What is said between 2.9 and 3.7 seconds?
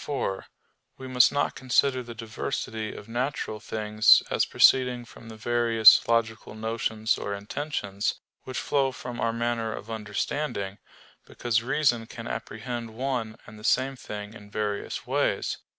of natural